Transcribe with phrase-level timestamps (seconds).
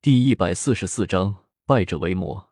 [0.00, 2.50] 第一百四十四章败者为魔。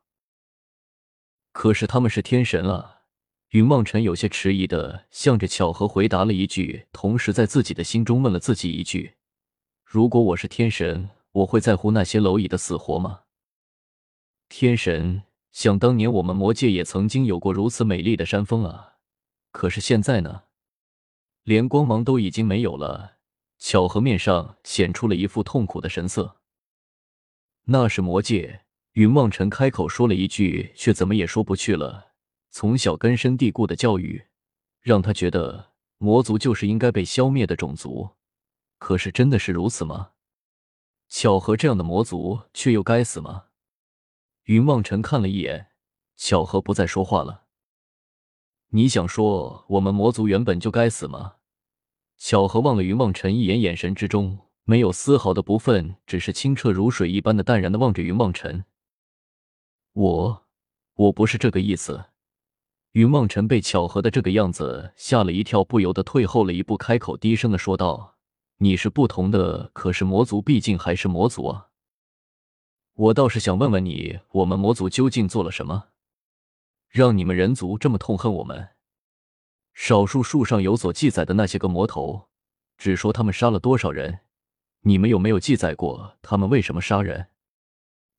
[1.52, 3.02] 可是他们是天神啊！
[3.50, 9.14] 云望尘有些迟疑的向着巧合回答了一句，同时在自己的心中问了自己一句：
[9.84, 13.20] 如果我是天神，我会在乎那些蝼蚁的死活吗？
[14.48, 15.22] 天神，
[15.52, 18.94] 想当年我们魔界也曾经有过如此美丽的山峰啊！
[19.52, 20.42] 可是现在呢？
[21.44, 23.18] 连光芒都已经没有了。
[23.56, 26.40] 巧合面上显出了一副痛苦的神色。
[27.68, 32.12] 那是魔界，云望尘开口说了一句，却怎么也说不去了。
[32.50, 34.26] 从小根深蒂固的教育，
[34.80, 38.10] 让他觉得魔族就是应该被消灭的种族。
[38.78, 40.12] 可是真的是如此吗？
[41.08, 43.46] 巧合这样的魔族，却又该死吗？
[44.44, 45.70] 云望尘看了一眼
[46.16, 47.46] 巧合，不再说话了。
[48.68, 51.38] 你想说我们魔族原本就该死吗？
[52.16, 58.64] 巧合望了云望尘一眼，眼神之中没有丝毫的不忿，只是清澈如水一般的淡然的望着云望尘。
[59.92, 60.44] 我，
[60.94, 62.06] 我不是这个意思。
[62.90, 68.16] 云望尘被巧合的这个样子吓了一跳，不由得退后了一步，开口低声的说道
[68.58, 71.68] ：“你是不同的，可是魔族毕竟还是魔族啊。
[72.94, 75.90] 我倒是想问问你，我们魔族究竟做了什么，
[76.88, 78.70] 让你们人族这么痛恨我们？”
[79.74, 82.30] 少数树上有所记载的那些个魔头，
[82.76, 84.20] 只说他们杀了多少人，
[84.86, 87.26] 你们有没有记载过他们为什么杀人？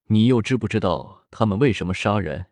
[0.07, 2.47] 你又知不知道他们为什么杀人？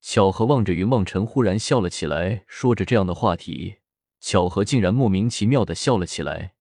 [0.00, 2.44] 巧合望着云望尘，忽然笑了起来。
[2.48, 3.76] 说着这样的话题，
[4.18, 6.54] 巧合竟然莫名其妙的笑了起来，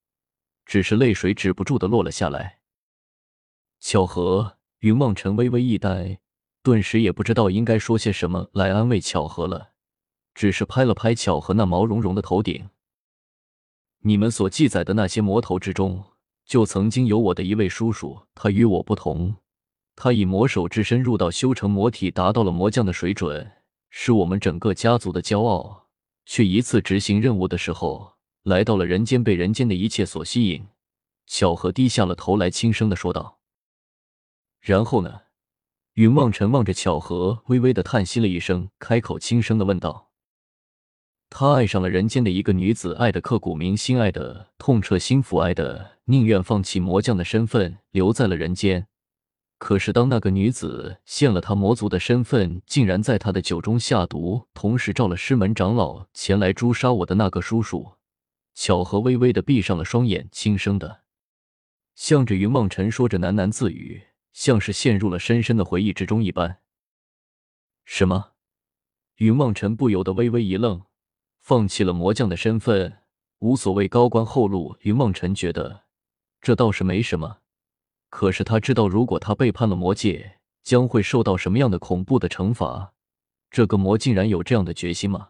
[0.67, 2.59] 只是泪水止不住的落了下来。
[3.79, 6.19] 巧合，云望尘微微一呆，
[6.61, 9.71] 顿时也不知道应该说些什么来安慰巧合了。
[10.35, 12.69] 只是拍了拍巧合那毛茸茸的头顶。
[14.01, 16.05] 你们所记载的那些魔头之中，
[16.47, 18.19] 就曾经有我的一位叔叔。
[18.33, 19.35] 他与我不同，
[19.95, 23.51] 他以魔手之身入道修成魔体，达到了魔将的水准，
[23.89, 25.87] 是我们整个家族的骄傲。
[26.25, 28.13] 却一次执行任务的时候，
[28.43, 30.67] 来到了人间，被人间的一切所吸引。
[31.25, 33.39] 巧合低下了头来，轻声的说道
[34.59, 35.21] ：“然后呢？”
[35.95, 40.06] 云望尘望着巧合，微微的叹息了一声，开口轻声的问道。
[41.29, 48.87] 他爱上了人间的一个女子，爱的刻骨铭心，爱的痛彻心腑，爱的宁愿放弃魔将的身份留在了人间。
[49.59, 57.93] 可是当那个女子现了他魔族的身份，竟然在他的酒中下毒，同时召了师门长老前来诛杀我的那个叔叔。
[58.53, 61.01] 巧合微微的闭上了双眼，轻声的
[61.95, 66.59] 向着云望尘说着喃喃自语，像是陷入了深深的回忆之中一般。
[67.83, 68.33] 什么？
[69.17, 70.83] 云望尘不由得微微一愣。
[71.47, 72.97] 放弃了魔将的身份，
[73.39, 74.75] 无所谓高官厚禄。
[74.81, 75.85] 云梦尘觉得
[76.41, 77.37] 这倒是没什么，
[78.09, 82.91] 可是他知道，如果他背叛了魔界，将会受到什么样的恐怖的惩罚。
[83.49, 85.29] 这个魔竟然有这样的决心吗？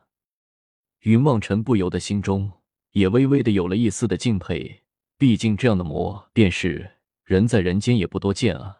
[1.01, 2.51] 云梦尘不由得心中
[2.94, 4.85] 也微微的有了一丝的敬佩。
[5.19, 6.94] 毕竟这样的魔，便是
[7.25, 8.77] 人在人间也不多见啊。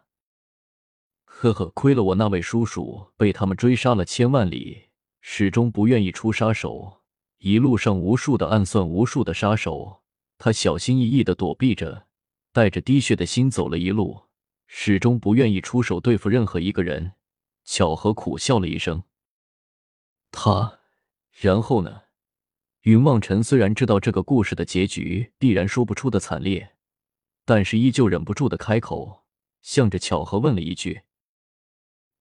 [1.24, 4.88] 呵呵，亏了我那位叔叔被他们追杀了千万里，
[5.20, 6.97] 始终不愿意出杀手。
[7.38, 10.02] 一路上无数的暗算，无数的杀手，
[10.38, 12.06] 他小心翼翼的躲避着，
[12.52, 14.24] 带着滴血的心走了一路，
[14.66, 17.12] 始终不愿意出手对付任何一个人。
[17.64, 19.02] 巧合苦笑了一声。
[20.32, 20.80] 他，
[21.32, 22.02] 然后呢？
[22.82, 26.74] 云望尘虽然知道这个故事的结局必然说不出的惨烈，
[27.44, 29.24] 但是依旧忍不住的开口，
[29.60, 31.02] 向着巧合问了一句。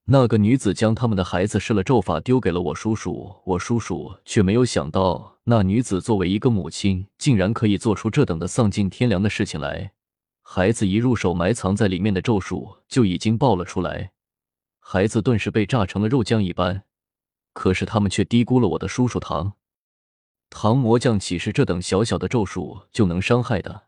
[0.10, 3.36] 那个女子将他们的孩子施了咒法，丢给了我叔叔。
[3.44, 9.92] 我叔叔却没有想到，那女子作为一个母亲，竟然可以做出这等的丧尽天良的事情来。
[10.42, 14.14] 孩子一入手，埋藏在里面的咒术就已经爆了出来，
[14.80, 16.86] 孩子顿时被炸成了肉酱一般。
[17.52, 19.56] 可是他们却低估了我的叔叔唐
[20.50, 23.88] 唐魔将，岂是这等小小的咒术就能伤害的？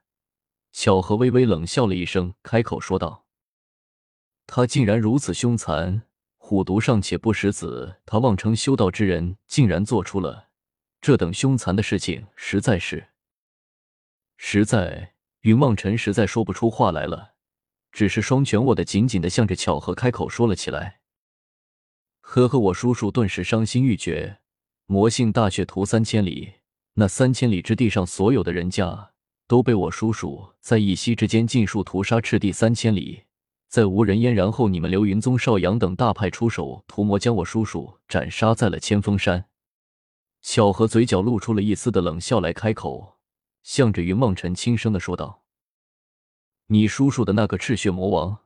[0.74, 3.24] 巧合微微冷笑了一声，开口说道
[4.46, 6.02] ：“他竟然如此凶残。”
[6.50, 10.48] 虎毒尚且不食子，他妄称修道之人，竟然做出了
[11.00, 13.10] 这等凶残的事情，实在是……
[14.36, 17.36] 实在，云望尘实在说不出话来了，
[17.92, 21.02] 只是双拳握得紧紧的，向着巧合开口说了起来
[22.22, 24.40] ：“呵呵，我叔叔顿时伤心欲绝，
[24.88, 26.54] 魔性大血屠三千里，
[26.96, 29.12] 那三千里之地上所有的人家
[29.46, 33.26] 都被我叔叔在一夕之间尽数屠杀，赤地三千里。”
[33.70, 39.46] 再无人烟，然后你们流云宗、少阳等大派出手屠魔，将我叔叔斩杀在了千峰山。
[40.42, 43.20] 巧合嘴角露出了一丝的冷笑来，开口
[43.62, 45.44] 向着云梦辰轻声的说道
[46.68, 48.40] ：“你叔叔的那个赤血魔王。”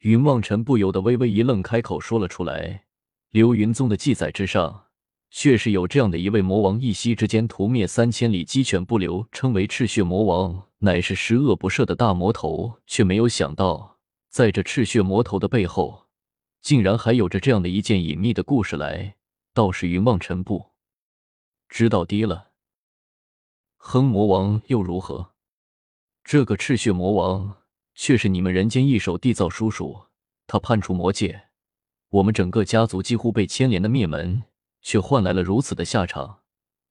[0.00, 2.84] 云梦尘不由得微微一愣，开口说了出来
[3.30, 4.86] ：“流云宗的记载之上，
[5.30, 12.80] 确实有这样的一位魔王，一夕之间屠灭三千里，鸡犬不留，称为赤血魔王，乃是十恶不赦的大魔头。
[12.86, 13.95] 却没有想到，
[14.36, 16.08] 在这赤血魔头的背后，
[16.60, 19.16] 竟然还有着这样的一件隐秘的故事来。
[19.54, 20.72] 倒是云望尘不
[21.70, 22.50] 知道低了。
[23.78, 25.32] 哼，魔王又如何？
[26.22, 27.56] 这个赤血魔王。”
[27.94, 30.08] 却是你们人间一手缔造叔叔，
[30.46, 31.48] 他叛出魔界，
[32.10, 34.42] 我们整个家族几乎被牵连的灭门，
[34.82, 36.40] 却换来了如此的下场。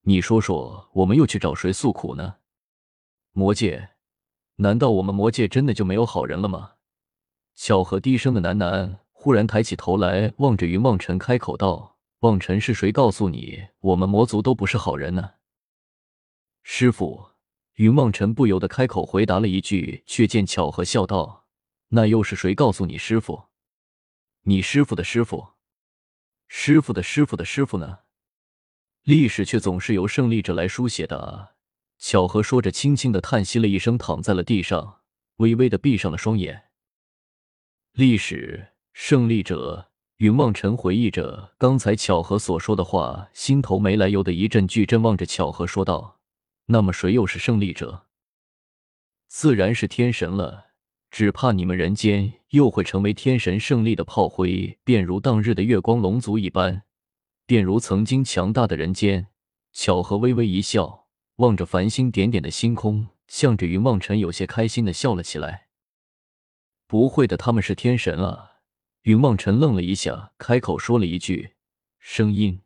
[0.01, 2.37] 你说说，我们又去找谁诉苦呢？
[3.33, 3.91] 魔界？
[4.55, 6.74] 难道我们魔界真的就没有好人了吗？
[7.55, 15.31] 巧合低声的喃喃，忽然抬起头来，望着云望尘，开口道：“望尘是谁告诉你，我们魔族都不是好人呢？”
[16.63, 17.31] 师傅。
[17.75, 21.45] 云望尘不由得开口回答了一句，却见巧合笑道
[21.91, 23.47] ：“那又是谁告诉你师傅？
[24.43, 25.47] 你师傅的师傅，
[26.47, 27.99] 师傅的师傅的师傅呢？
[29.03, 31.55] 历史却总是由胜利者来书写的！”
[31.99, 35.01] 巧合说着，轻轻的叹息了一声，躺在了地上，
[35.37, 36.69] 微微的闭上了双眼。
[37.97, 46.19] 历史胜利者，云望尘回忆着刚才巧合所说的话，心头没来由的一阵剧震，望着巧合说道。
[46.65, 48.07] 那么谁又是胜利者？
[49.29, 50.65] 自然是天神了。
[51.09, 56.83] 只怕你们人间又会成为天神胜利的炮灰，便如当日的月光龙族一般，
[57.45, 59.27] 便如曾经强大的人间。
[59.71, 61.07] 巧合微微一笑，
[61.37, 65.64] 望着繁星点点的星空，向着云望尘有些开心的笑了起来。
[66.87, 68.61] 不会的，他们是天神啊！
[69.03, 71.55] 云望尘愣了一下，开口说了一句，
[71.99, 72.61] 声音。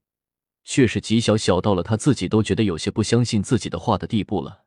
[0.64, 4.66] 却是极小，小到了他自己都觉得有些不相信自己的话的地步了。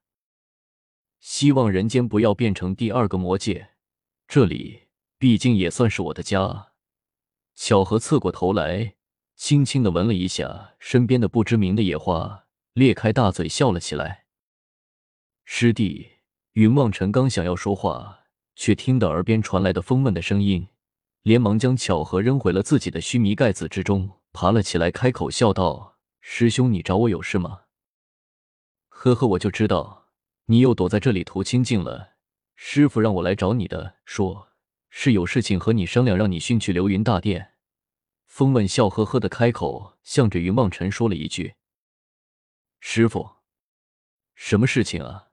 [1.20, 3.70] 希望人间不要变成第二个魔界，
[4.26, 6.72] 这里毕竟也算是我的家。
[7.54, 8.96] 巧合侧过头来，
[9.36, 14.24] 轻轻的闻了一下身边的不知名的野花，裂开大嘴笑了起来。
[15.44, 16.08] 师弟，
[16.54, 18.21] 云望尘刚想要说话，
[18.54, 20.68] 却听得耳边传来的风问的声音，
[21.22, 25.98] 连忙将巧合扔回了自己的须弥盖子之中，爬了起来，开口笑道。
[26.20, 27.62] 师兄，你找我有事吗？
[28.88, 30.10] 呵呵，我就知道
[30.46, 32.12] 你又躲在这里图清静了。
[32.54, 34.50] 师傅让我来找你的，说
[34.88, 37.54] 是有事情和你商量，让你迅去流云大殿。
[38.26, 41.54] 风问笑呵呵的开口，向着云望尘说了一句
[42.78, 43.30] ：“师傅，
[44.34, 45.30] 什么事情啊？”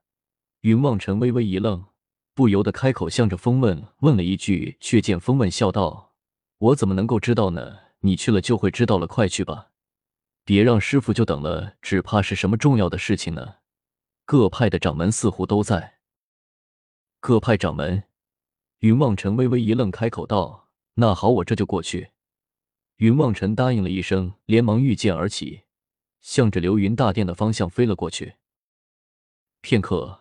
[0.62, 1.86] 云望尘微微一愣，
[2.40, 6.14] 不由得开口向着风问问了一句，却见风问笑道
[6.58, 7.80] ：“我怎么能够知道呢？
[8.00, 9.72] 你去了就会知道了，快去吧。”
[10.46, 13.56] 别让师傅就等了，只怕是什么重要的事情呢。
[14.24, 15.96] 各派的掌门似乎都在。
[17.20, 18.06] 各派掌门，
[18.78, 22.12] 云望尘微微一愣，开口道：“那好，我这就过去。”
[22.96, 25.64] 云望尘答应了一声，连忙御剑而起，
[26.22, 28.36] 向着流云大殿的方向飞了过去。
[29.60, 30.19] 片刻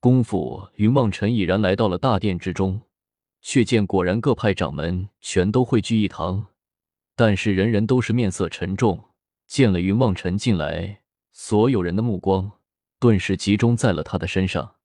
[0.00, 2.80] 功夫，云望尘已然来到了大殿之中，
[3.42, 6.46] 却见果然各派掌门全都汇聚一堂，
[7.14, 8.98] 但是人人都是面色沉重。
[9.46, 11.02] 见了云望尘进来，
[11.32, 12.50] 所有人的目光
[12.98, 14.76] 顿时集中在了他的身上。